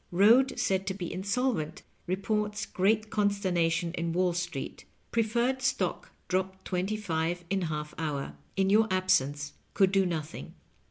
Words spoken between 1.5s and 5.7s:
yent. Eeports great oonstemation in Wall Street. Preferred'